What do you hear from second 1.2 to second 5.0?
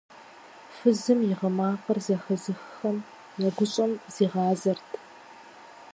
и гъы макъыр зэхэзыххэм я гущӀэм зигъазэрт.